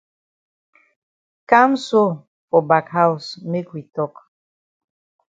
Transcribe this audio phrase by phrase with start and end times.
[1.49, 2.03] Kam so
[2.49, 4.13] for back haus make we tok.